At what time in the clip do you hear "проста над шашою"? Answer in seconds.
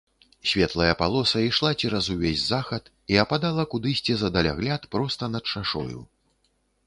4.95-5.99